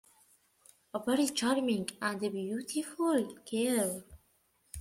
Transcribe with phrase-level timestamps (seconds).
[0.95, 4.03] A very charming and beautiful girl.